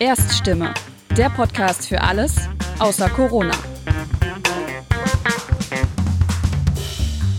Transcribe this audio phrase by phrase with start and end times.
[0.00, 0.72] Erststimme,
[1.14, 2.34] der Podcast für alles
[2.78, 3.52] außer Corona.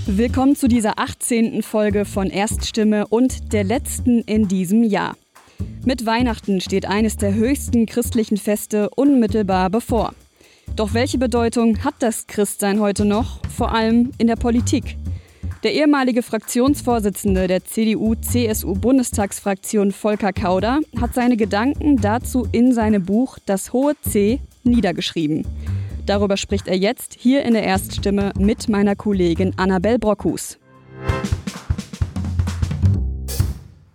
[0.05, 1.63] Willkommen zu dieser 18.
[1.63, 5.15] Folge von Erststimme und der letzten in diesem Jahr.
[5.85, 10.13] Mit Weihnachten steht eines der höchsten christlichen Feste unmittelbar bevor.
[10.75, 14.97] Doch welche Bedeutung hat das Christsein heute noch, vor allem in der Politik?
[15.63, 23.71] Der ehemalige Fraktionsvorsitzende der CDU-CSU-Bundestagsfraktion Volker Kauder hat seine Gedanken dazu in seinem Buch Das
[23.71, 25.45] hohe C niedergeschrieben.
[26.07, 30.57] Darüber spricht er jetzt hier in der Erststimme mit meiner Kollegin Annabel Brockhus.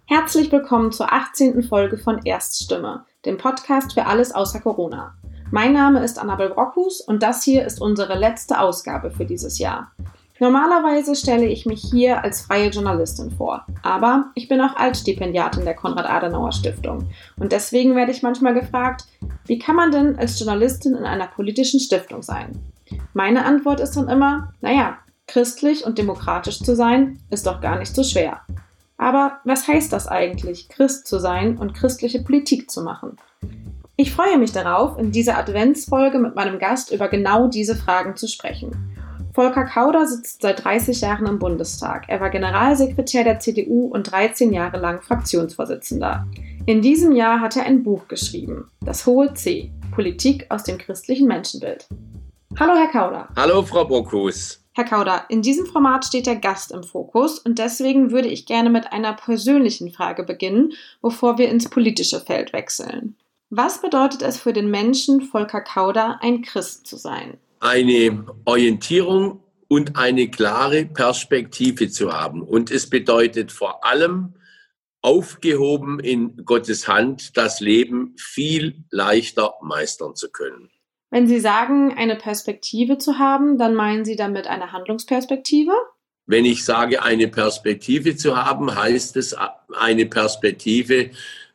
[0.04, 1.64] Herzlich willkommen zur 18.
[1.64, 5.16] Folge von Erststimme, dem Podcast für alles außer Corona.
[5.50, 9.90] Mein Name ist Annabel Brockhus und das hier ist unsere letzte Ausgabe für dieses Jahr.
[10.38, 15.74] Normalerweise stelle ich mich hier als freie Journalistin vor, aber ich bin auch Altstipendiatin der
[15.74, 19.06] Konrad-Adenauer-Stiftung und deswegen werde ich manchmal gefragt,
[19.46, 22.58] wie kann man denn als Journalistin in einer politischen Stiftung sein?
[23.14, 27.94] Meine Antwort ist dann immer, naja, christlich und demokratisch zu sein, ist doch gar nicht
[27.94, 28.42] so schwer.
[28.98, 33.16] Aber was heißt das eigentlich, Christ zu sein und christliche Politik zu machen?
[33.96, 38.28] Ich freue mich darauf, in dieser Adventsfolge mit meinem Gast über genau diese Fragen zu
[38.28, 38.95] sprechen.
[39.36, 42.06] Volker Kauder sitzt seit 30 Jahren im Bundestag.
[42.08, 46.26] Er war Generalsekretär der CDU und 13 Jahre lang Fraktionsvorsitzender.
[46.64, 51.28] In diesem Jahr hat er ein Buch geschrieben, Das hohe C, Politik aus dem christlichen
[51.28, 51.86] Menschenbild.
[52.58, 53.28] Hallo, Herr Kauder.
[53.36, 54.64] Hallo, Frau Brockhus.
[54.72, 58.70] Herr Kauder, in diesem Format steht der Gast im Fokus und deswegen würde ich gerne
[58.70, 63.16] mit einer persönlichen Frage beginnen, bevor wir ins politische Feld wechseln.
[63.50, 67.36] Was bedeutet es für den Menschen Volker Kauder, ein Christ zu sein?
[67.60, 72.42] Eine Orientierung und eine klare Perspektive zu haben.
[72.42, 74.34] Und es bedeutet vor allem,
[75.02, 80.70] aufgehoben in Gottes Hand, das Leben viel leichter meistern zu können.
[81.10, 85.72] Wenn Sie sagen, eine Perspektive zu haben, dann meinen Sie damit eine Handlungsperspektive?
[86.26, 89.36] Wenn ich sage, eine Perspektive zu haben, heißt es
[89.78, 91.10] eine Perspektive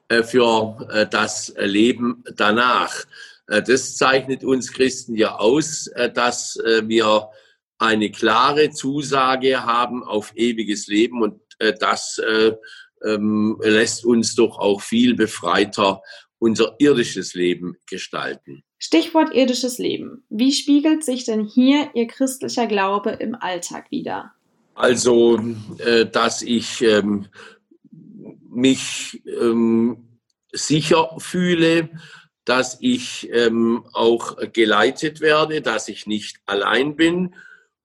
[0.07, 3.03] äh, für äh, das Leben danach.
[3.51, 7.29] Äh, das zeichnet uns Christen ja aus, äh, dass äh, wir
[7.77, 11.41] eine klare Zusage haben auf ewiges Leben und
[11.79, 12.19] das
[13.03, 16.01] ähm, lässt uns doch auch viel befreiter
[16.37, 18.63] unser irdisches Leben gestalten.
[18.77, 20.23] Stichwort irdisches Leben.
[20.29, 24.31] Wie spiegelt sich denn hier Ihr christlicher Glaube im Alltag wider?
[24.75, 25.39] Also,
[26.11, 27.27] dass ich ähm,
[28.49, 30.19] mich ähm,
[30.51, 31.89] sicher fühle,
[32.45, 37.35] dass ich ähm, auch geleitet werde, dass ich nicht allein bin.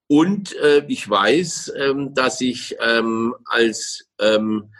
[0.09, 4.71] Und äh, ich weiß, ähm, dass ich ähm, als ähm,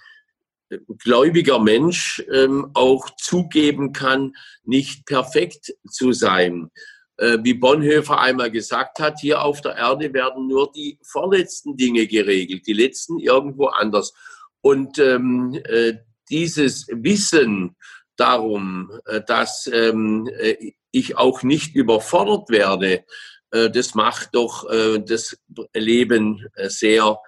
[0.99, 4.35] gläubiger Mensch ähm, auch zugeben kann,
[4.65, 6.71] nicht perfekt zu sein.
[7.19, 12.07] Äh, wie Bonhoeffer einmal gesagt hat, hier auf der Erde werden nur die vorletzten Dinge
[12.07, 14.13] geregelt, die letzten irgendwo anders.
[14.61, 15.95] Und ähm, äh,
[16.29, 17.77] dieses Wissen,
[18.17, 23.05] darum, äh, dass ähm, äh, ich auch nicht überfordert werde.
[23.51, 24.67] Äh, das macht doch
[25.05, 25.39] das
[25.75, 27.19] Leben sehr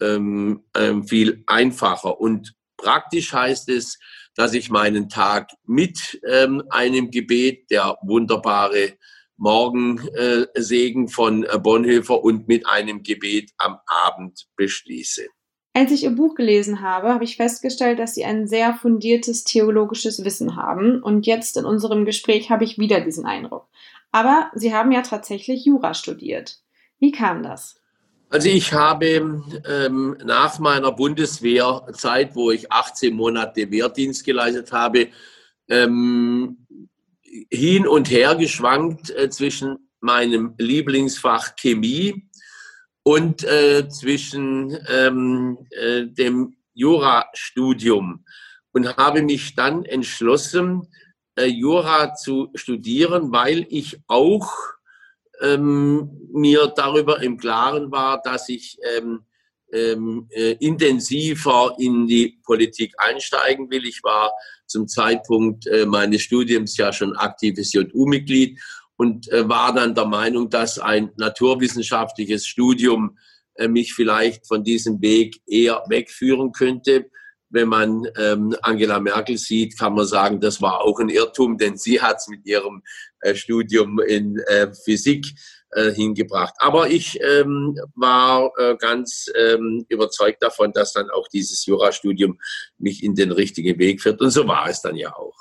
[0.00, 2.20] ähm, ähm, viel einfacher.
[2.20, 3.98] Und praktisch heißt es,
[4.34, 6.20] dass ich meinen Tag mit
[6.70, 8.94] einem Gebet, der wunderbare
[9.36, 15.26] Morgensegen von Bonhoeffer und mit einem Gebet am Abend beschließe.
[15.74, 20.22] Als ich Ihr Buch gelesen habe, habe ich festgestellt, dass Sie ein sehr fundiertes theologisches
[20.24, 21.02] Wissen haben.
[21.02, 23.66] Und jetzt in unserem Gespräch habe ich wieder diesen Eindruck.
[24.10, 26.58] Aber Sie haben ja tatsächlich Jura studiert.
[26.98, 27.76] Wie kam das?
[28.28, 35.08] Also ich habe ähm, nach meiner Bundeswehrzeit, wo ich 18 Monate Wehrdienst geleistet habe,
[35.68, 36.58] ähm,
[37.50, 42.26] hin und her geschwankt äh, zwischen meinem Lieblingsfach Chemie
[43.02, 48.24] und äh, zwischen ähm, äh, dem Jurastudium
[48.72, 50.88] und habe mich dann entschlossen,
[51.36, 54.50] äh, Jura zu studieren, weil ich auch
[55.40, 59.24] ähm, mir darüber im Klaren war, dass ich ähm,
[59.72, 63.86] ähm, äh, intensiver in die Politik einsteigen will.
[63.86, 64.32] Ich war
[64.66, 68.60] zum Zeitpunkt äh, meines Studiums ja schon aktives JU-Mitglied
[69.02, 73.18] und äh, war dann der Meinung, dass ein naturwissenschaftliches Studium
[73.54, 77.10] äh, mich vielleicht von diesem Weg eher wegführen könnte.
[77.48, 81.76] Wenn man ähm, Angela Merkel sieht, kann man sagen, das war auch ein Irrtum, denn
[81.76, 82.84] sie hat es mit ihrem
[83.22, 85.26] äh, Studium in äh, Physik
[85.70, 86.54] äh, hingebracht.
[86.58, 92.38] Aber ich ähm, war äh, ganz ähm, überzeugt davon, dass dann auch dieses Jurastudium
[92.78, 94.20] mich in den richtigen Weg führt.
[94.20, 95.36] Und so war es dann ja auch.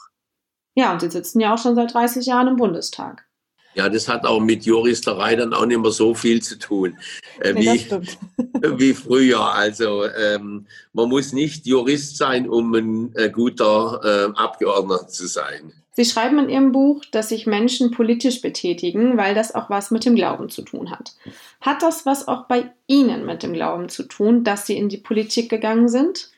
[0.73, 3.27] Ja, und Sie sitzen ja auch schon seit 30 Jahren im Bundestag.
[3.73, 6.97] Ja, das hat auch mit Juristerei dann auch nicht mehr so viel zu tun
[7.41, 9.53] äh, nee, wie, wie früher.
[9.53, 15.73] Also ähm, man muss nicht Jurist sein, um ein äh, guter äh, Abgeordneter zu sein.
[15.93, 20.05] Sie schreiben in Ihrem Buch, dass sich Menschen politisch betätigen, weil das auch was mit
[20.05, 21.13] dem Glauben zu tun hat.
[21.59, 24.97] Hat das was auch bei Ihnen mit dem Glauben zu tun, dass Sie in die
[24.97, 26.29] Politik gegangen sind?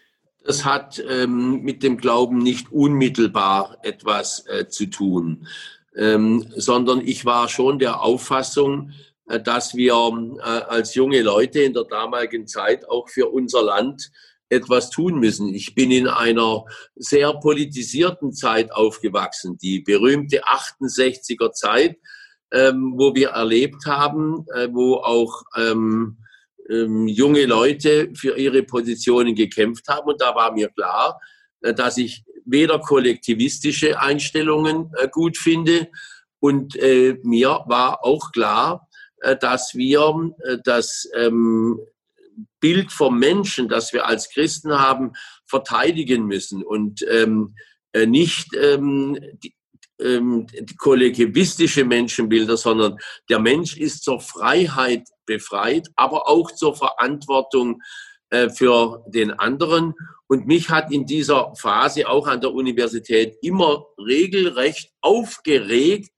[0.43, 5.47] Das hat ähm, mit dem Glauben nicht unmittelbar etwas äh, zu tun
[5.95, 8.91] ähm, sondern ich war schon der Auffassung,
[9.27, 14.11] äh, dass wir äh, als junge Leute in der damaligen Zeit auch für unser Land
[14.49, 15.53] etwas tun müssen.
[15.53, 21.97] Ich bin in einer sehr politisierten Zeit aufgewachsen, die berühmte 68er Zeit,
[22.51, 26.17] ähm, wo wir erlebt haben, äh, wo auch ähm,
[26.69, 30.07] ähm, junge Leute für ihre Positionen gekämpft haben.
[30.07, 31.19] Und da war mir klar,
[31.61, 35.89] äh, dass ich weder kollektivistische Einstellungen äh, gut finde.
[36.39, 38.87] Und äh, mir war auch klar,
[39.21, 40.31] äh, dass wir
[40.63, 41.79] das ähm,
[42.59, 45.13] Bild vom Menschen, das wir als Christen haben,
[45.45, 46.63] verteidigen müssen.
[46.63, 47.55] Und ähm,
[47.93, 49.53] äh, nicht ähm, die,
[49.99, 50.47] ähm,
[50.77, 52.97] kollektivistische Menschenbilder, sondern
[53.29, 57.81] der Mensch ist zur Freiheit befreit, aber auch zur Verantwortung
[58.33, 59.93] äh, für den anderen.
[60.25, 66.09] Und mich hat in dieser Phase auch an der Universität immer regelrecht aufgeregt,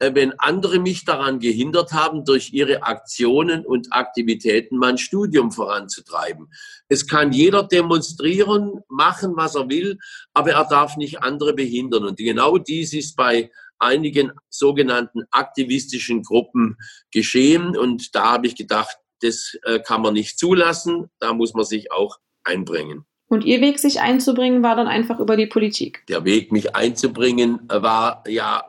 [0.00, 6.52] äh, wenn andere mich daran gehindert haben, durch ihre Aktionen und Aktivitäten mein Studium voranzutreiben.
[6.88, 9.98] Es kann jeder demonstrieren, machen, was er will,
[10.34, 12.06] aber er darf nicht andere behindern.
[12.06, 16.76] Und genau dies ist bei einigen sogenannten aktivistischen Gruppen
[17.12, 17.76] geschehen.
[17.76, 21.10] Und da habe ich gedacht, das äh, kann man nicht zulassen.
[21.18, 23.04] Da muss man sich auch einbringen.
[23.28, 26.04] Und Ihr Weg, sich einzubringen, war dann einfach über die Politik?
[26.08, 28.64] Der Weg, mich einzubringen, war ja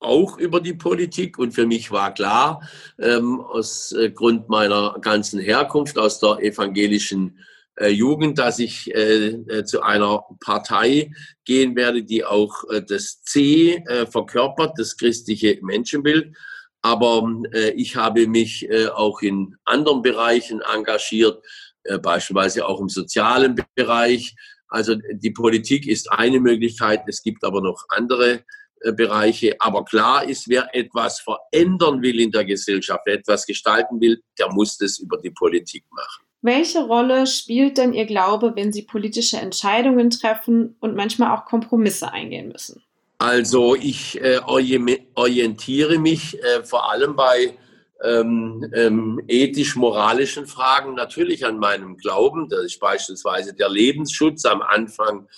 [0.00, 1.38] auch über die Politik.
[1.38, 2.68] Und für mich war klar,
[2.98, 7.38] ähm, aus äh, Grund meiner ganzen Herkunft aus der evangelischen
[7.76, 11.10] äh, Jugend, dass ich äh, äh zu einer Partei
[11.46, 16.36] gehen werde, die auch äh, das C verkörpert, das christliche Menschenbild.
[16.82, 21.42] Aber äh, ich habe mich äh, auch in anderen Bereichen engagiert,
[21.84, 24.34] äh, beispielsweise auch im sozialen Bereich.
[24.68, 28.44] Also die Politik ist eine Möglichkeit, es gibt aber noch andere
[28.80, 29.54] äh, Bereiche.
[29.60, 34.50] Aber klar ist, wer etwas verändern will in der Gesellschaft, wer etwas gestalten will, der
[34.52, 36.24] muss das über die Politik machen.
[36.40, 42.10] Welche Rolle spielt denn Ihr Glaube, wenn Sie politische Entscheidungen treffen und manchmal auch Kompromisse
[42.10, 42.82] eingehen müssen?
[43.22, 47.56] Also ich äh, orientiere mich äh, vor allem bei
[48.02, 52.48] ähm, ähm, ethisch-moralischen Fragen natürlich an meinem Glauben.
[52.48, 55.28] Das ist beispielsweise der Lebensschutz am Anfang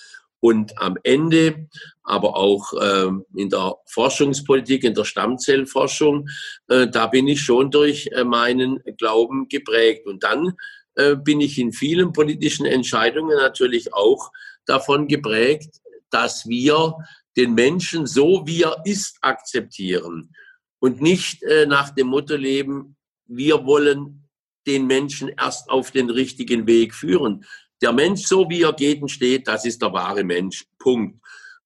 [0.41, 1.69] und am Ende,
[2.03, 6.27] aber auch äh, in der Forschungspolitik, in der Stammzellforschung.
[6.69, 10.07] Äh, da bin ich schon durch äh, meinen Glauben geprägt.
[10.07, 10.55] Und dann
[10.95, 14.33] äh, bin ich in vielen politischen Entscheidungen natürlich auch
[14.65, 16.95] davon geprägt, dass wir
[17.37, 20.35] den Menschen so, wie er ist, akzeptieren
[20.79, 22.97] und nicht äh, nach dem Motto leben,
[23.27, 24.29] wir wollen
[24.67, 27.45] den Menschen erst auf den richtigen Weg führen.
[27.83, 30.67] Der Mensch, so wie er geht und steht, das ist der wahre Mensch.
[30.79, 31.21] Punkt.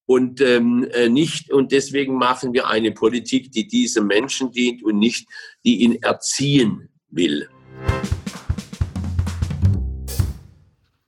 [0.06, 4.98] Und ähm, äh, nicht und deswegen machen wir eine Politik, die diesem Menschen dient und
[4.98, 5.28] nicht
[5.64, 7.48] die ihn erziehen will.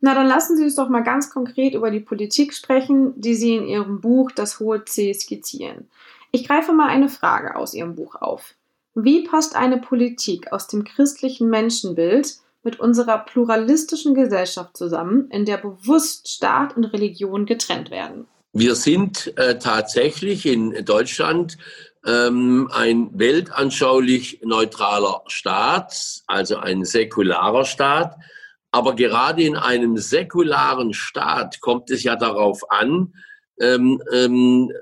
[0.00, 3.54] Na, dann lassen Sie uns doch mal ganz konkret über die Politik sprechen, die Sie
[3.54, 5.88] in Ihrem Buch Das hohe C skizzieren.
[6.32, 8.54] Ich greife mal eine Frage aus Ihrem Buch auf.
[8.94, 15.58] Wie passt eine Politik aus dem christlichen Menschenbild mit unserer pluralistischen Gesellschaft zusammen, in der
[15.58, 18.26] bewusst Staat und Religion getrennt werden?
[18.52, 21.56] Wir sind äh, tatsächlich in Deutschland
[22.04, 28.16] ähm, ein weltanschaulich neutraler Staat, also ein säkularer Staat.
[28.70, 33.14] Aber gerade in einem säkularen Staat kommt es ja darauf an,
[33.60, 34.72] ähm, ähm,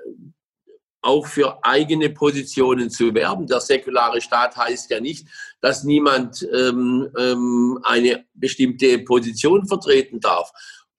[1.01, 3.47] auch für eigene Positionen zu werben.
[3.47, 5.27] Der säkulare Staat heißt ja nicht,
[5.61, 10.51] dass niemand ähm, ähm, eine bestimmte Position vertreten darf.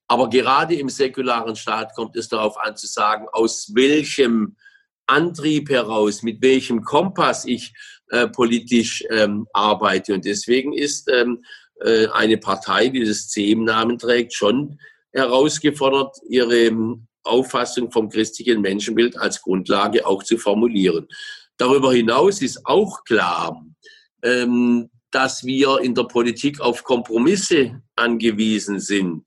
[0.07, 4.55] Aber gerade im säkularen Staat kommt es darauf an zu sagen, aus welchem
[5.05, 7.73] Antrieb heraus, mit welchem Kompass ich
[8.09, 10.13] äh, politisch ähm, arbeite.
[10.13, 11.45] Und deswegen ist ähm, äh,
[11.81, 14.79] eine Partei, die das C im Namen trägt, schon
[15.11, 21.07] herausgefordert, ihre ähm, Auffassung vom christlichen Menschenbild als Grundlage auch zu formulieren.
[21.57, 23.65] Darüber hinaus ist auch klar,
[24.23, 29.23] ähm, dass wir in der Politik auf Kompromisse angewiesen sind.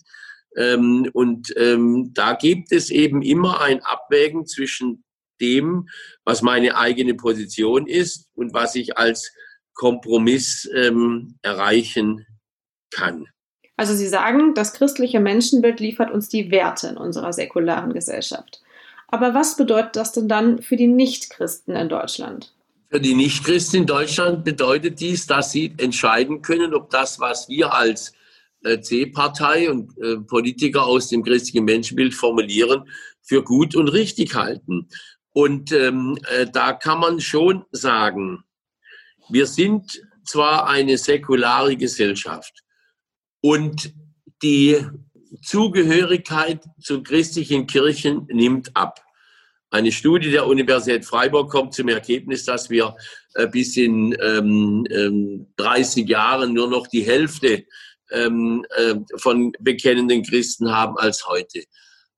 [0.56, 1.52] Ähm, und
[2.14, 5.04] da gibt es eben immer ein Abwägen zwischen
[5.40, 5.88] dem,
[6.24, 9.32] was meine eigene Position ist und was ich als
[9.74, 10.68] Kompromiss
[11.42, 12.26] erreichen
[12.92, 13.26] kann.
[13.76, 18.60] Also Sie sagen, das christliche Menschenbild liefert uns die Werte in unserer säkularen Gesellschaft.
[19.08, 22.54] Aber was bedeutet das denn dann für die Nichtchristen in Deutschland?
[22.90, 27.74] Für die Nichtchristen in Deutschland bedeutet dies, dass sie entscheiden können, ob das, was wir
[27.74, 28.12] als
[28.64, 32.88] äh, C-Partei und äh, Politiker aus dem christlichen Menschenbild formulieren,
[33.22, 34.88] für gut und richtig halten.
[35.32, 38.44] Und ähm, äh, da kann man schon sagen,
[39.28, 42.62] wir sind zwar eine säkulare Gesellschaft
[43.42, 43.92] und
[44.42, 44.78] die
[45.42, 49.04] Zugehörigkeit zu christlichen Kirchen nimmt ab.
[49.70, 52.94] Eine Studie der Universität Freiburg kommt zum Ergebnis, dass wir
[53.34, 57.64] äh, bis in ähm, ähm, 30 Jahren nur noch die Hälfte
[58.10, 61.64] ähm, äh, von bekennenden Christen haben als heute.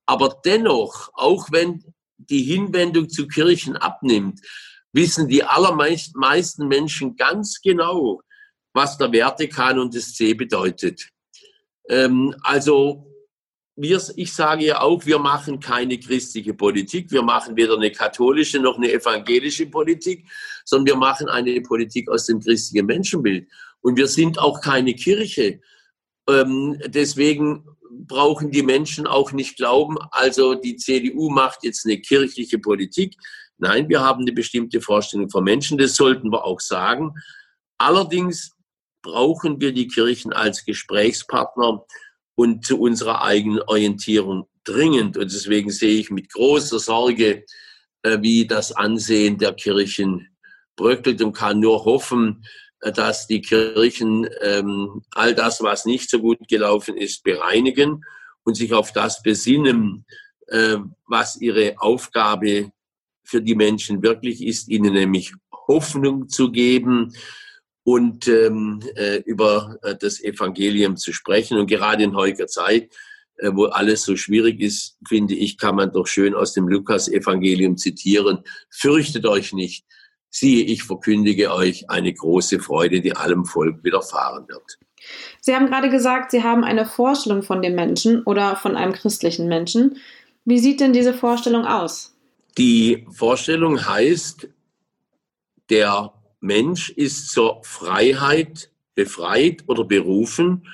[0.06, 1.84] Aber dennoch, auch wenn
[2.18, 4.40] die Hinwendung zu Kirchen abnimmt,
[4.92, 8.20] wissen die allermeisten Menschen ganz genau,
[8.72, 11.08] was der Wertekanon des C bedeutet.
[11.88, 13.06] Ähm, also
[13.76, 17.10] wir, ich sage ja auch, wir machen keine christliche Politik.
[17.10, 20.26] Wir machen weder eine katholische noch eine evangelische Politik,
[20.64, 23.48] sondern wir machen eine Politik aus dem christlichen Menschenbild.
[23.80, 25.60] Und wir sind auch keine Kirche.
[26.28, 32.58] Ähm, deswegen brauchen die Menschen auch nicht glauben, also die CDU macht jetzt eine kirchliche
[32.58, 33.16] Politik.
[33.58, 37.14] Nein, wir haben eine bestimmte Vorstellung von Menschen, das sollten wir auch sagen.
[37.78, 38.53] Allerdings
[39.04, 41.84] brauchen wir die Kirchen als Gesprächspartner
[42.34, 45.16] und zu unserer eigenen Orientierung dringend.
[45.16, 47.44] Und deswegen sehe ich mit großer Sorge,
[48.02, 50.28] äh, wie das Ansehen der Kirchen
[50.74, 52.44] bröckelt und kann nur hoffen,
[52.80, 58.02] äh, dass die Kirchen ähm, all das, was nicht so gut gelaufen ist, bereinigen
[58.42, 60.06] und sich auf das besinnen,
[60.48, 62.72] äh, was ihre Aufgabe
[63.22, 65.32] für die Menschen wirklich ist, ihnen nämlich
[65.68, 67.14] Hoffnung zu geben,
[67.84, 71.58] und ähm, äh, über äh, das Evangelium zu sprechen.
[71.58, 72.94] Und gerade in heutiger Zeit,
[73.36, 77.76] äh, wo alles so schwierig ist, finde ich, kann man doch schön aus dem Lukas-Evangelium
[77.76, 78.40] zitieren.
[78.70, 79.84] Fürchtet euch nicht.
[80.30, 84.78] Siehe, ich verkündige euch eine große Freude, die allem Volk widerfahren wird.
[85.40, 89.46] Sie haben gerade gesagt, Sie haben eine Vorstellung von dem Menschen oder von einem christlichen
[89.46, 89.98] Menschen.
[90.46, 92.16] Wie sieht denn diese Vorstellung aus?
[92.56, 94.48] Die Vorstellung heißt,
[95.70, 96.12] der
[96.44, 100.68] Mensch ist zur Freiheit befreit oder berufen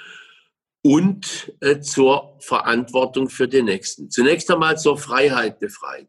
[0.83, 4.11] und äh, zur Verantwortung für den Nächsten.
[4.11, 6.09] Zunächst einmal zur Freiheit befreit.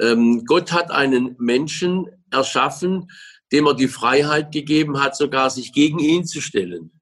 [0.00, 3.10] Ähm, Gott hat einen Menschen erschaffen,
[3.50, 6.92] dem er die Freiheit gegeben hat, sogar sich gegen ihn zu stellen.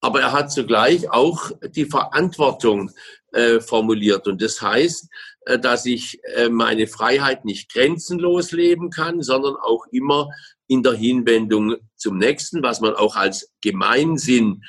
[0.00, 2.92] Aber er hat zugleich auch die Verantwortung
[3.32, 4.28] äh, formuliert.
[4.28, 5.08] Und das heißt,
[5.58, 10.30] dass ich äh, meine Freiheit nicht grenzenlos leben kann, sondern auch immer
[10.66, 14.62] in der Hinwendung zum Nächsten, was man auch als Gemeinsinn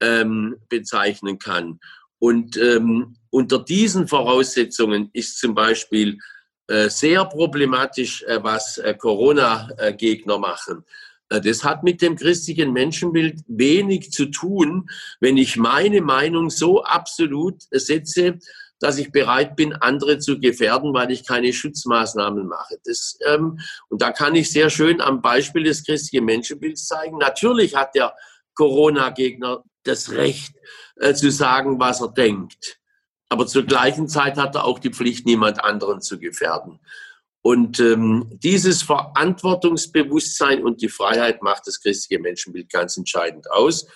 [0.00, 1.78] ähm, bezeichnen kann.
[2.18, 6.18] Und ähm, unter diesen Voraussetzungen ist zum Beispiel
[6.68, 10.84] äh, sehr problematisch, äh, was äh, Corona-Gegner machen.
[11.28, 14.88] Äh, das hat mit dem christlichen Menschenbild wenig zu tun,
[15.20, 18.38] wenn ich meine Meinung so absolut setze,
[18.82, 22.78] dass ich bereit bin, andere zu gefährden, weil ich keine Schutzmaßnahmen mache.
[22.84, 27.18] Das, ähm, und da kann ich sehr schön am Beispiel des christlichen Menschenbilds zeigen.
[27.18, 28.12] Natürlich hat der
[28.54, 30.56] Corona-Gegner das Recht
[30.96, 32.80] äh, zu sagen, was er denkt.
[33.28, 36.80] Aber zur gleichen Zeit hat er auch die Pflicht, niemand anderen zu gefährden.
[37.40, 43.86] Und ähm, dieses Verantwortungsbewusstsein und die Freiheit macht das christliche Menschenbild ganz entscheidend aus.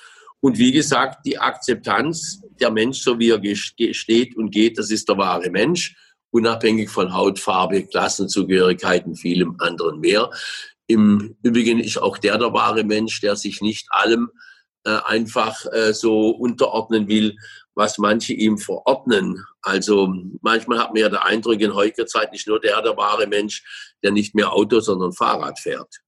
[0.41, 5.09] Und wie gesagt, die Akzeptanz, der Mensch, so wie er steht und geht, das ist
[5.09, 5.97] der wahre Mensch,
[6.31, 10.31] unabhängig von Hautfarbe, Klassenzugehörigkeiten, vielem anderen mehr.
[10.87, 14.31] Im Übrigen ist auch der der wahre Mensch, der sich nicht allem
[14.85, 17.37] äh, einfach äh, so unterordnen will,
[17.75, 19.45] was manche ihm verordnen.
[19.63, 23.27] Also manchmal hat man ja den Eindruck, in heutiger Zeit nicht nur der der wahre
[23.27, 23.65] Mensch,
[24.03, 26.01] der nicht mehr Auto, sondern Fahrrad fährt.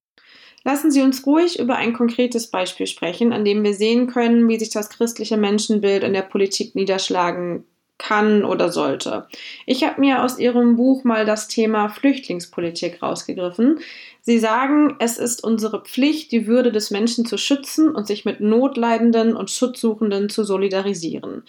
[0.64, 4.58] Lassen Sie uns ruhig über ein konkretes Beispiel sprechen, an dem wir sehen können, wie
[4.58, 7.64] sich das christliche Menschenbild in der Politik niederschlagen
[7.98, 9.26] kann oder sollte.
[9.66, 13.80] Ich habe mir aus Ihrem Buch mal das Thema Flüchtlingspolitik rausgegriffen.
[14.22, 18.40] Sie sagen, es ist unsere Pflicht, die Würde des Menschen zu schützen und sich mit
[18.40, 21.42] Notleidenden und Schutzsuchenden zu solidarisieren.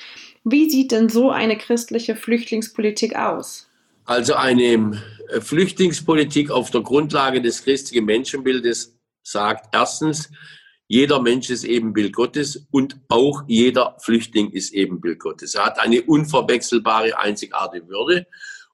[0.43, 3.67] Wie sieht denn so eine christliche Flüchtlingspolitik aus?
[4.05, 5.03] Also eine
[5.41, 10.29] Flüchtlingspolitik auf der Grundlage des christlichen Menschenbildes sagt erstens,
[10.87, 15.53] jeder Mensch ist Ebenbild Gottes und auch jeder Flüchtling ist Ebenbild Gottes.
[15.53, 18.25] Er hat eine unverwechselbare, einzigartige Würde.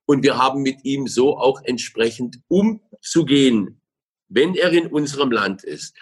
[0.06, 3.82] Und wir haben mit ihm so auch entsprechend umzugehen,
[4.30, 5.96] wenn er in unserem Land ist.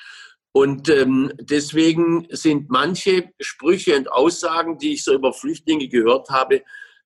[0.52, 6.62] Und ähm, deswegen sind manche Sprüche und Aussagen, die ich so über Flüchtlinge gehört habe,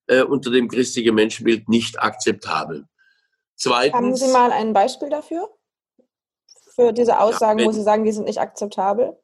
[0.07, 2.87] äh, unter dem christlichen Menschenbild nicht akzeptabel.
[3.55, 5.49] Zweitens, Haben Sie mal ein Beispiel dafür?
[6.79, 9.17] Für diese Aussagen, ja, wenn, wo Sie sagen, die sind nicht akzeptabel?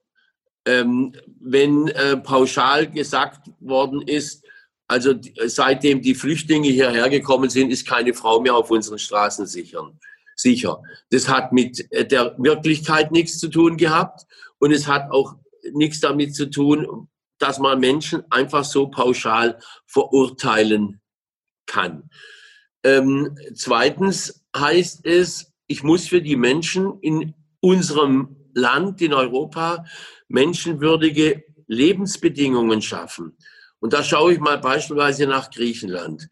[0.66, 4.44] Ähm, wenn äh, pauschal gesagt worden ist,
[4.88, 5.14] also
[5.46, 10.00] seitdem die Flüchtlinge hierher gekommen sind, ist keine Frau mehr auf unseren Straßen sichern,
[10.36, 10.82] sicher.
[11.12, 14.26] Das hat mit äh, der Wirklichkeit nichts zu tun gehabt
[14.60, 15.36] und es hat auch
[15.74, 17.08] nichts damit zu tun,
[17.38, 21.02] dass man Menschen einfach so pauschal verurteilen
[21.68, 22.10] kann.
[22.84, 27.34] Ähm, zweitens heißt es, ich muss für die Menschen in
[27.64, 29.86] unserem Land, in Europa,
[30.28, 33.38] menschenwürdige Lebensbedingungen schaffen.
[33.80, 36.28] Und da schaue ich mal beispielsweise nach Griechenland.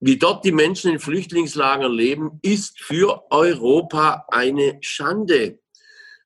[0.00, 5.60] Wie dort die Menschen in Flüchtlingslagern leben, ist für Europa eine Schande,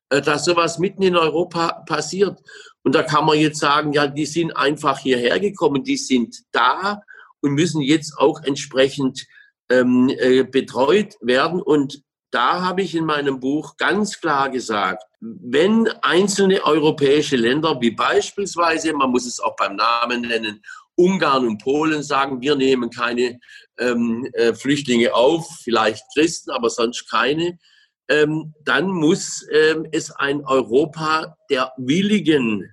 [0.09, 2.39] äh, dass sowas mitten in Europa passiert.
[2.83, 7.01] Und da kann man jetzt sagen, ja, die sind einfach hierher gekommen, die sind da
[7.41, 9.25] und müssen jetzt auch entsprechend
[9.69, 11.61] ähm, äh, betreut werden.
[11.61, 12.04] Und
[12.35, 18.91] da habe ich in meinem Buch ganz klar gesagt, wenn einzelne europäische Länder wie beispielsweise,
[18.91, 20.61] man muss es auch beim Namen nennen,
[20.95, 23.39] Ungarn und Polen sagen, wir nehmen keine
[23.79, 27.57] ähm, äh, Flüchtlinge auf, vielleicht Christen, aber sonst keine,
[28.09, 32.69] ähm, dann muss ähm, es ein Europa der Willigen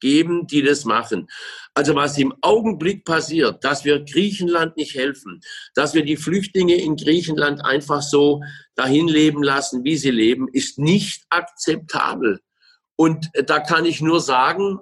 [0.00, 1.28] geben, die das machen.
[1.74, 5.40] Also was im Augenblick passiert, dass wir Griechenland nicht helfen,
[5.74, 8.42] dass wir die Flüchtlinge in Griechenland einfach so
[8.74, 12.40] dahin leben lassen, wie sie leben, ist nicht akzeptabel.
[12.96, 14.80] Und da kann ich nur sagen,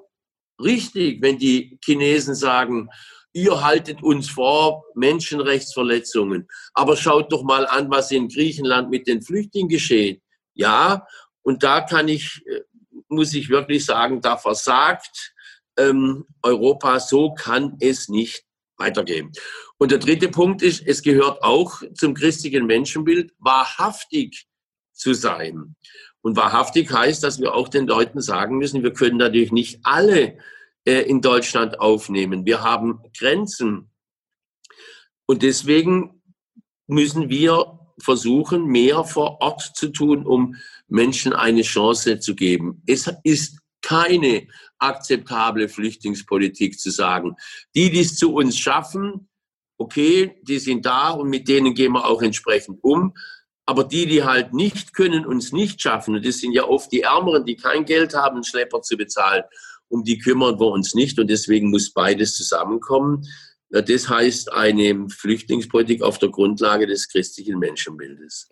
[0.58, 2.88] richtig, wenn die Chinesen sagen,
[3.34, 9.20] ihr haltet uns vor Menschenrechtsverletzungen, aber schaut doch mal an, was in Griechenland mit den
[9.20, 10.22] Flüchtlingen geschieht.
[10.54, 11.06] Ja,
[11.42, 12.62] und da kann ich äh,
[13.08, 15.34] muss ich wirklich sagen, da versagt
[15.78, 17.00] ähm, Europa.
[17.00, 18.44] So kann es nicht
[18.76, 19.32] weitergehen.
[19.78, 24.46] Und der dritte Punkt ist, es gehört auch zum christlichen Menschenbild, wahrhaftig
[24.92, 25.76] zu sein.
[26.22, 30.38] Und wahrhaftig heißt, dass wir auch den Leuten sagen müssen, wir können natürlich nicht alle
[30.84, 32.46] äh, in Deutschland aufnehmen.
[32.46, 33.90] Wir haben Grenzen.
[35.26, 36.22] Und deswegen
[36.86, 40.56] müssen wir versuchen, mehr vor Ort zu tun, um
[40.88, 42.82] Menschen eine Chance zu geben.
[42.86, 47.36] Es ist keine akzeptable Flüchtlingspolitik zu sagen.
[47.74, 49.28] Die, die es zu uns schaffen,
[49.78, 53.14] okay, die sind da und mit denen gehen wir auch entsprechend um.
[53.64, 57.00] Aber die, die halt nicht können, uns nicht schaffen, und das sind ja oft die
[57.00, 59.42] Ärmeren, die kein Geld haben, einen Schlepper zu bezahlen,
[59.88, 61.18] um die kümmern wir uns nicht.
[61.18, 63.24] Und deswegen muss beides zusammenkommen.
[63.70, 68.48] Das heißt eine Flüchtlingspolitik auf der Grundlage des christlichen Menschenbildes.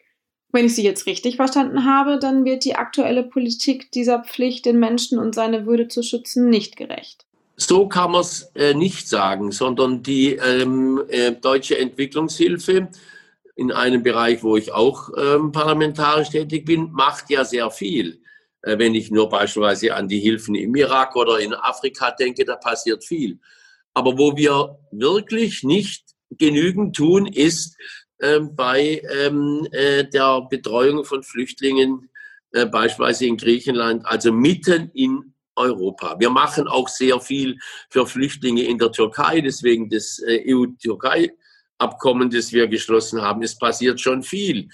[0.52, 4.78] Wenn ich Sie jetzt richtig verstanden habe, dann wird die aktuelle Politik dieser Pflicht, den
[4.78, 7.26] Menschen und seine Würde zu schützen, nicht gerecht.
[7.56, 12.88] So kann man es äh, nicht sagen, sondern die ähm, äh, deutsche Entwicklungshilfe
[13.56, 18.20] in einem Bereich, wo ich auch ähm, parlamentarisch tätig bin, macht ja sehr viel.
[18.62, 22.56] Äh, wenn ich nur beispielsweise an die Hilfen im Irak oder in Afrika denke, da
[22.56, 23.38] passiert viel.
[23.94, 27.76] Aber wo wir wirklich nicht genügend tun, ist,
[28.20, 32.10] ähm, bei ähm, äh, der Betreuung von Flüchtlingen,
[32.52, 36.18] äh, beispielsweise in Griechenland, also mitten in Europa.
[36.18, 37.58] Wir machen auch sehr viel
[37.90, 43.42] für Flüchtlinge in der Türkei, deswegen das äh, EU-Türkei-Abkommen, das wir geschlossen haben.
[43.42, 44.68] Es passiert schon viel.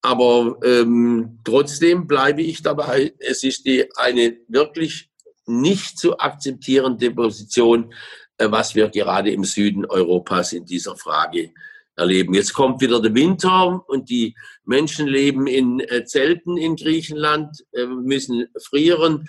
[0.00, 5.10] Aber ähm, trotzdem bleibe ich dabei, es ist die, eine wirklich
[5.46, 7.96] nicht zu akzeptierende Position, äh,
[8.38, 11.52] was wir gerade im Süden Europas in dieser Frage
[11.96, 12.34] erleben.
[12.34, 17.86] Jetzt kommt wieder der Winter und die Menschen leben in äh, Zelten in Griechenland, äh,
[17.86, 19.28] müssen frieren.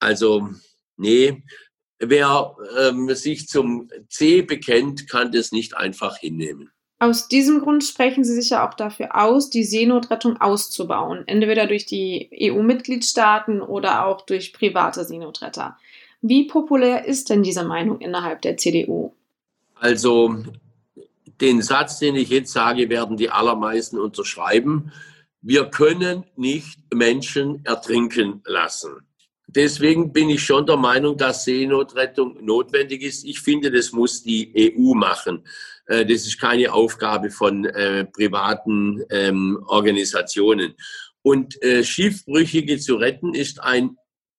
[0.00, 0.48] Also,
[0.96, 1.42] nee,
[1.98, 6.70] wer ähm, sich zum C bekennt, kann das nicht einfach hinnehmen.
[6.98, 11.84] Aus diesem Grund sprechen Sie sich ja auch dafür aus, die Seenotrettung auszubauen, entweder durch
[11.84, 15.76] die EU-Mitgliedstaaten oder auch durch private Seenotretter.
[16.28, 19.12] Wie populär ist denn diese Meinung innerhalb der CDU?
[19.76, 20.42] Also
[21.40, 24.90] den Satz, den ich jetzt sage, werden die allermeisten unterschreiben.
[25.40, 29.06] Wir können nicht Menschen ertrinken lassen.
[29.46, 33.24] Deswegen bin ich schon der Meinung, dass Seenotrettung notwendig ist.
[33.24, 35.44] Ich finde, das muss die EU machen.
[35.86, 40.74] Äh, das ist keine Aufgabe von äh, privaten ähm, Organisationen.
[41.22, 43.96] Und äh, Schiffbrüchige zu retten ist ein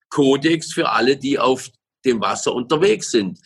[0.10, 1.70] Kodex für alle, die auf
[2.08, 3.40] dem Wasser unterwegs sind.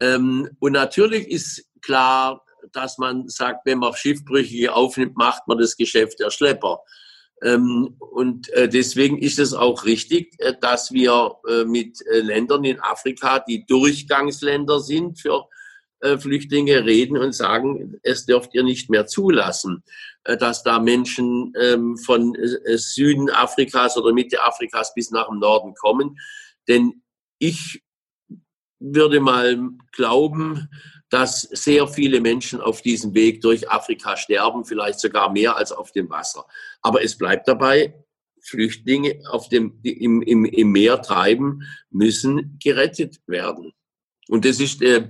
[0.00, 5.76] Ähm, und natürlich ist klar, dass man sagt, wenn man Schiffbrüchige aufnimmt, macht man das
[5.76, 6.80] Geschäft der Schlepper.
[7.42, 12.80] Ähm, und äh, deswegen ist es auch richtig, äh, dass wir äh, mit Ländern in
[12.80, 15.46] Afrika, die Durchgangsländer sind für
[16.18, 19.82] Flüchtlinge, reden und sagen, es dürft ihr nicht mehr zulassen,
[20.24, 22.36] dass da Menschen ähm, von
[22.74, 26.18] Süden Afrikas oder Mitte Afrikas bis nach dem Norden kommen.
[26.68, 27.02] Denn
[27.38, 27.83] ich
[28.80, 29.58] würde mal
[29.92, 30.68] glauben,
[31.10, 35.92] dass sehr viele Menschen auf diesem Weg durch Afrika sterben, vielleicht sogar mehr als auf
[35.92, 36.44] dem Wasser.
[36.82, 37.94] Aber es bleibt dabei,
[38.42, 43.72] Flüchtlinge auf dem, im, im, im Meer treiben, müssen gerettet werden.
[44.28, 45.08] Und das ist äh,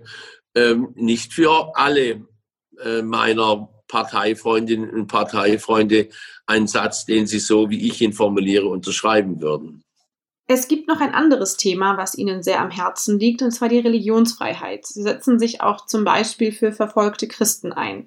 [0.55, 2.27] äh, nicht für alle
[2.83, 6.09] äh, meiner Parteifreundinnen und Parteifreunde
[6.47, 9.84] ein Satz, den sie so, wie ich ihn formuliere, unterschreiben würden.
[10.47, 13.79] Es gibt noch ein anderes Thema, was Ihnen sehr am Herzen liegt, und zwar die
[13.79, 14.87] Religionsfreiheit.
[14.87, 18.05] Sie setzen sich auch zum Beispiel für verfolgte Christen ein.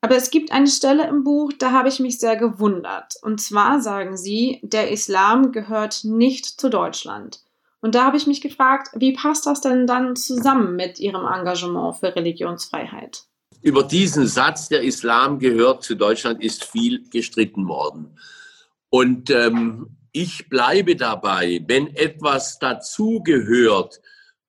[0.00, 3.14] Aber es gibt eine Stelle im Buch, da habe ich mich sehr gewundert.
[3.22, 7.40] Und zwar sagen Sie, der Islam gehört nicht zu Deutschland.
[7.80, 11.96] Und da habe ich mich gefragt, wie passt das denn dann zusammen mit Ihrem Engagement
[11.96, 13.24] für Religionsfreiheit?
[13.62, 18.16] Über diesen Satz, der Islam gehört zu Deutschland, ist viel gestritten worden.
[18.90, 24.00] Und ähm, ich bleibe dabei, wenn etwas dazugehört,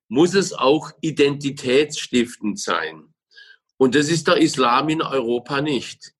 [0.08, 3.12] muss es auch identitätsstiftend sein.
[3.76, 6.14] Und das ist der Islam in Europa nicht.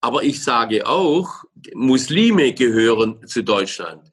[0.00, 4.10] Aber ich sage auch, Muslime gehören zu Deutschland.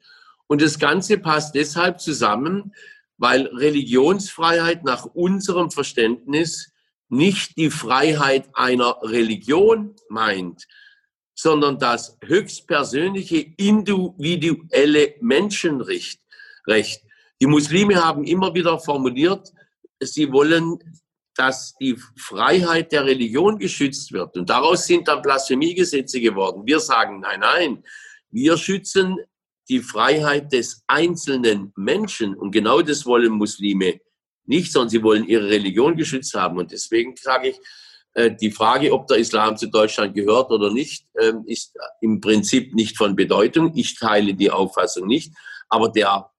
[0.48, 2.74] Und das Ganze passt deshalb zusammen,
[3.16, 6.74] weil Religionsfreiheit nach unserem Verständnis
[7.08, 10.68] nicht die Freiheit einer Religion meint,
[11.38, 16.20] sondern das höchstpersönliche individuelle Menschenrecht.
[17.40, 19.52] Die Muslime haben immer wieder formuliert,
[20.00, 20.78] sie wollen,
[21.36, 24.36] dass die Freiheit der Religion geschützt wird.
[24.36, 26.62] Und daraus sind dann Blasphemiegesetze geworden.
[26.66, 27.84] Wir sagen, nein, nein,
[28.30, 29.16] wir schützen
[29.68, 32.34] die Freiheit des einzelnen Menschen.
[32.34, 34.00] Und genau das wollen Muslime
[34.44, 36.58] nicht, sondern sie wollen ihre Religion geschützt haben.
[36.58, 37.60] Und deswegen sage ich,
[38.40, 42.96] die Frage, ob der Islam zu Deutschland gehört oder nicht, ähm, ist im Prinzip nicht
[42.96, 43.72] von Bedeutung.
[43.74, 45.32] Ich teile die Auffassung nicht.
[45.68, 46.30] Aber der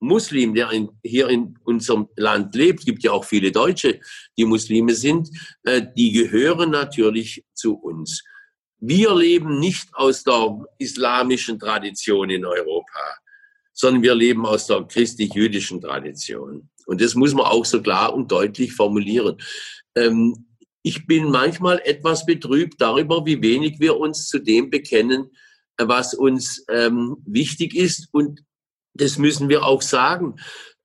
[0.00, 4.00] Muslim, der in, hier in unserem Land lebt, gibt ja auch viele Deutsche,
[4.36, 5.28] die Muslime sind,
[5.64, 8.22] äh, die gehören natürlich zu uns.
[8.78, 13.18] Wir leben nicht aus der islamischen Tradition in Europa,
[13.72, 16.70] sondern wir leben aus der christlich-jüdischen Tradition.
[16.86, 19.36] Und das muss man auch so klar und deutlich formulieren.
[19.94, 20.46] Ähm,
[20.82, 25.30] ich bin manchmal etwas betrübt darüber, wie wenig wir uns zu dem bekennen,
[25.78, 28.08] was uns ähm, wichtig ist.
[28.12, 28.42] Und
[28.94, 30.36] das müssen wir auch sagen.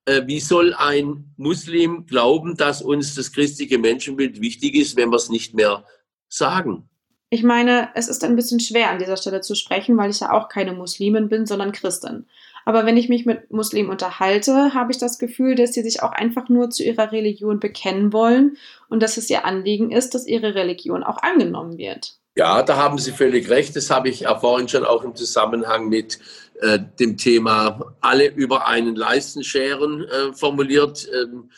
[0.04, 5.16] Äh, wie soll ein Muslim glauben, dass uns das christliche Menschenbild wichtig ist, wenn wir
[5.16, 5.84] es nicht mehr
[6.28, 6.88] sagen?
[7.30, 10.30] Ich meine, es ist ein bisschen schwer an dieser Stelle zu sprechen, weil ich ja
[10.30, 12.26] auch keine Muslimin bin, sondern Christin.
[12.66, 16.10] Aber wenn ich mich mit Muslimen unterhalte, habe ich das Gefühl, dass sie sich auch
[16.10, 18.56] einfach nur zu ihrer Religion bekennen wollen
[18.88, 22.16] und dass es ihr Anliegen ist, dass ihre Religion auch angenommen wird.
[22.36, 23.76] Ja, da haben Sie völlig recht.
[23.76, 26.18] Das habe ich ja vorhin schon auch im Zusammenhang mit
[26.60, 31.50] äh, dem Thema alle über einen Leisten scheren äh, formuliert, ähm,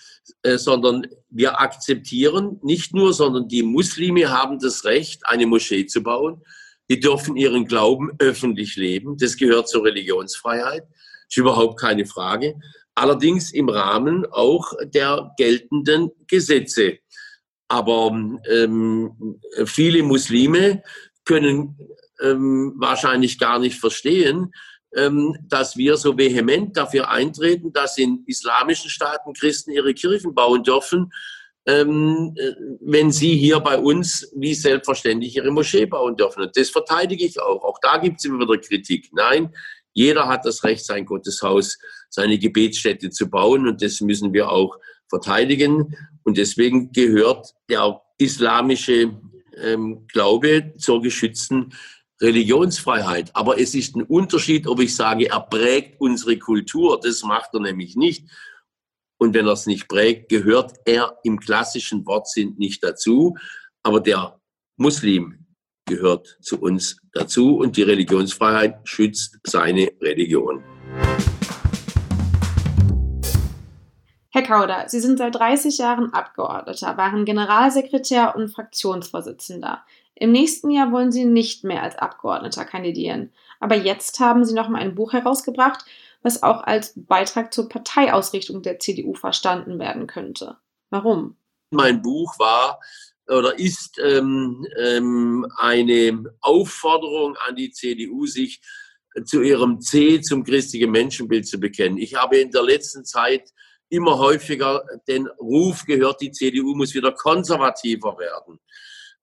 [0.43, 6.03] äh, sondern wir akzeptieren nicht nur, sondern die Muslime haben das Recht, eine Moschee zu
[6.03, 6.43] bauen.
[6.91, 9.17] Die dürfen ihren Glauben öffentlich leben.
[9.17, 10.85] Das gehört zur Religionsfreiheit.
[11.29, 12.59] Ist überhaupt keine Frage.
[12.95, 16.99] Allerdings im Rahmen auch der geltenden Gesetze.
[17.69, 18.11] Aber
[18.51, 20.83] ähm, viele Muslime
[21.25, 21.77] können
[22.21, 24.53] ähm, wahrscheinlich gar nicht verstehen,
[24.97, 30.63] ähm, dass wir so vehement dafür eintreten, dass in islamischen Staaten Christen ihre Kirchen bauen
[30.63, 31.13] dürfen,
[31.67, 36.43] ähm, äh, wenn sie hier bei uns wie selbstverständlich ihre Moschee bauen dürfen.
[36.43, 37.63] Und das verteidige ich auch.
[37.63, 39.11] Auch da gibt es immer wieder Kritik.
[39.13, 39.55] Nein,
[39.93, 44.77] jeder hat das Recht, sein Gotteshaus, seine Gebetsstätte zu bauen und das müssen wir auch
[45.09, 45.97] verteidigen.
[46.23, 49.19] Und deswegen gehört der islamische
[49.57, 51.73] ähm, Glaube zur geschützten
[52.21, 53.35] Religionsfreiheit.
[53.35, 57.01] Aber es ist ein Unterschied, ob ich sage, er prägt unsere Kultur.
[57.01, 58.29] Das macht er nämlich nicht.
[59.19, 63.37] Und wenn er es nicht prägt, gehört er im klassischen Wortsinn nicht dazu.
[63.83, 64.41] Aber der
[64.77, 65.48] Muslim
[65.89, 70.63] gehört zu uns dazu und die Religionsfreiheit schützt seine Religion.
[74.31, 79.83] Herr Kauder, Sie sind seit 30 Jahren Abgeordneter, waren Generalsekretär und Fraktionsvorsitzender.
[80.15, 83.33] Im nächsten Jahr wollen Sie nicht mehr als Abgeordneter kandidieren.
[83.59, 85.85] Aber jetzt haben Sie noch mal ein Buch herausgebracht,
[86.23, 90.57] was auch als Beitrag zur Parteiausrichtung der CDU verstanden werden könnte.
[90.91, 91.37] Warum?
[91.71, 92.81] Mein Buch war
[93.29, 98.61] oder ist ähm, ähm, eine Aufforderung an die CDU, sich
[99.25, 101.99] zu ihrem C, zum christlichen Menschenbild zu bekennen.
[101.99, 103.51] Ich habe in der letzten Zeit
[103.91, 108.59] immer häufiger den Ruf gehört, die CDU muss wieder konservativer werden.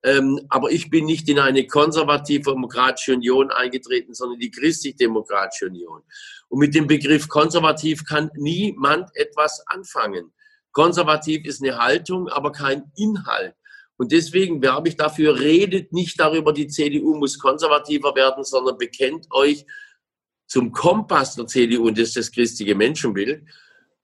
[0.04, 6.02] Ähm, aber ich bin nicht in eine konservativ-demokratische Union eingetreten, sondern die christlich-demokratische Union.
[6.48, 10.32] Und mit dem Begriff konservativ kann niemand etwas anfangen.
[10.72, 13.56] Konservativ ist eine Haltung, aber kein Inhalt.
[13.98, 19.28] Und deswegen werbe ich dafür, redet nicht darüber, die CDU muss konservativer werden, sondern bekennt
[19.32, 19.66] euch
[20.48, 23.44] zum Kompass der CDU und das ist das christliche Menschenbild.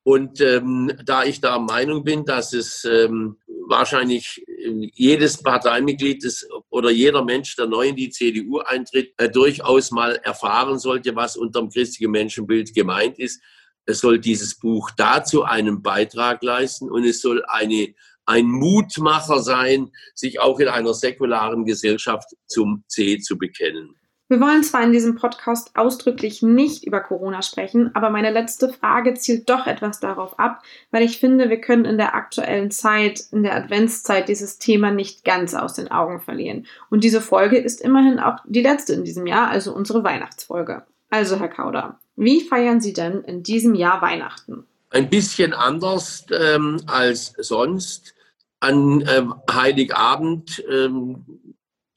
[0.03, 6.47] Und ähm, da ich der Meinung bin, dass es ähm, wahrscheinlich ähm, jedes Parteimitglied des,
[6.69, 11.37] oder jeder Mensch, der neu in die CDU eintritt, äh, durchaus mal erfahren sollte, was
[11.37, 13.41] unter dem christlichen Menschenbild gemeint ist.
[13.85, 17.93] Es soll dieses Buch dazu einen Beitrag leisten und es soll eine,
[18.31, 23.95] ein Mutmacher sein, sich auch in einer säkularen Gesellschaft zum C zu bekennen.
[24.29, 29.13] Wir wollen zwar in diesem Podcast ausdrücklich nicht über Corona sprechen, aber meine letzte Frage
[29.15, 33.43] zielt doch etwas darauf ab, weil ich finde, wir können in der aktuellen Zeit, in
[33.43, 36.65] der Adventszeit, dieses Thema nicht ganz aus den Augen verlieren.
[36.89, 40.83] Und diese Folge ist immerhin auch die letzte in diesem Jahr, also unsere Weihnachtsfolge.
[41.09, 44.65] Also, Herr Kauder, wie feiern Sie denn in diesem Jahr Weihnachten?
[44.91, 48.13] Ein bisschen anders ähm, als sonst.
[48.61, 51.25] An ähm, Heiligabend ähm,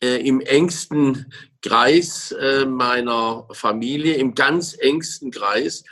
[0.02, 5.84] äh, im engsten Kreis äh, meiner Familie, im ganz engsten Kreis.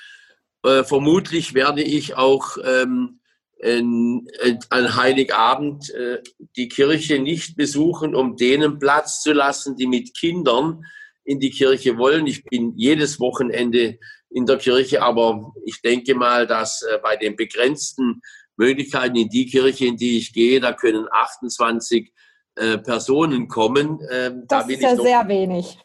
[0.64, 3.20] Äh, vermutlich werde ich auch ähm,
[3.64, 6.20] an Heiligabend äh,
[6.56, 10.84] die Kirche nicht besuchen, um denen Platz zu lassen, die mit Kindern
[11.24, 12.26] in die Kirche wollen.
[12.26, 13.98] Ich bin jedes Wochenende
[14.30, 18.20] in der Kirche, aber ich denke mal, dass äh, bei den begrenzten
[18.56, 22.12] Möglichkeiten in die Kirche, in die ich gehe, da können 28
[22.56, 24.00] äh, Personen kommen.
[24.10, 25.78] Ähm, das da ist ja sehr wenig.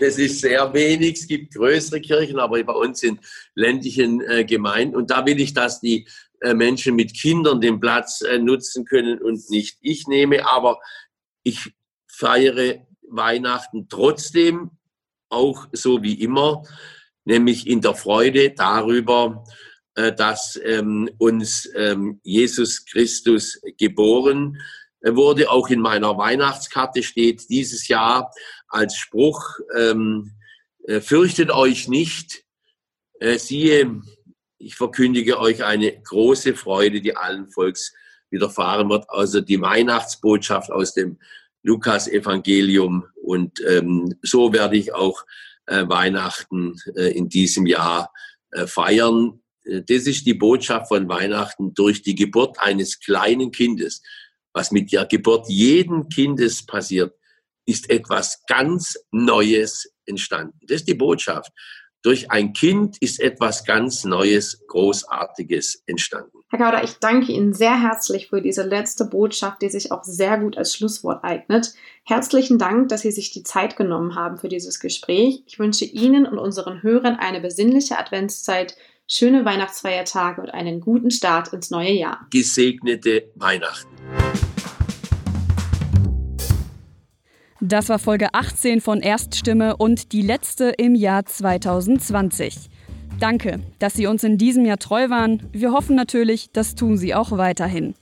[0.00, 1.18] Das ist sehr wenig.
[1.18, 3.20] Es gibt größere Kirchen, aber bei uns sind
[3.54, 4.96] ländlichen äh, Gemeinden.
[4.96, 6.06] Und da will ich, dass die
[6.40, 10.46] äh, Menschen mit Kindern den Platz äh, nutzen können und nicht ich nehme.
[10.46, 10.80] Aber
[11.42, 11.72] ich
[12.08, 14.70] feiere Weihnachten trotzdem
[15.28, 16.62] auch so wie immer,
[17.24, 19.44] nämlich in der Freude darüber,
[19.94, 24.58] dass ähm, uns ähm, Jesus Christus geboren
[25.02, 25.50] wurde.
[25.50, 28.32] Auch in meiner Weihnachtskarte steht dieses Jahr
[28.68, 30.32] als Spruch, ähm,
[30.84, 32.44] äh, fürchtet euch nicht,
[33.20, 34.02] äh, siehe,
[34.58, 37.92] ich verkündige euch eine große Freude, die allen Volks
[38.30, 39.06] widerfahren wird.
[39.08, 41.18] Also die Weihnachtsbotschaft aus dem
[41.62, 43.04] Lukas-Evangelium.
[43.22, 45.24] Und ähm, so werde ich auch
[45.66, 48.12] äh, Weihnachten äh, in diesem Jahr
[48.52, 49.40] äh, feiern.
[49.64, 54.02] Äh, das ist die Botschaft von Weihnachten durch die Geburt eines kleinen Kindes
[54.52, 57.14] was mit der Geburt jeden Kindes passiert,
[57.66, 60.58] ist etwas ganz Neues entstanden.
[60.66, 61.52] Das ist die Botschaft.
[62.04, 66.40] Durch ein Kind ist etwas ganz Neues, Großartiges entstanden.
[66.48, 70.36] Herr Kauder, ich danke Ihnen sehr herzlich für diese letzte Botschaft, die sich auch sehr
[70.38, 71.74] gut als Schlusswort eignet.
[72.04, 75.44] Herzlichen Dank, dass Sie sich die Zeit genommen haben für dieses Gespräch.
[75.46, 78.76] Ich wünsche Ihnen und unseren Hörern eine besinnliche Adventszeit,
[79.12, 82.26] schöne Weihnachtsfeiertage und einen guten Start ins neue Jahr.
[82.30, 83.90] Gesegnete Weihnachten.
[87.60, 92.70] Das war Folge 18 von Erststimme und die letzte im Jahr 2020.
[93.20, 95.46] Danke, dass Sie uns in diesem Jahr treu waren.
[95.52, 97.94] Wir hoffen natürlich, das tun Sie auch weiterhin.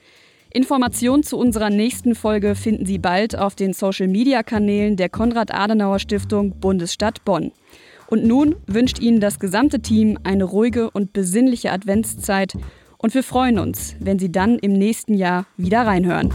[0.52, 7.52] Informationen zu unserer nächsten Folge finden Sie bald auf den Social-Media-Kanälen der Konrad-Adenauer-Stiftung Bundesstadt Bonn.
[8.10, 12.54] Und nun wünscht Ihnen das gesamte Team eine ruhige und besinnliche Adventszeit
[12.98, 16.34] und wir freuen uns, wenn Sie dann im nächsten Jahr wieder reinhören.